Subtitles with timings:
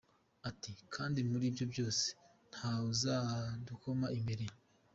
[0.49, 2.05] Ati “Kandi muri ibyo byose
[2.53, 4.45] nta wuzadukoma imbere”.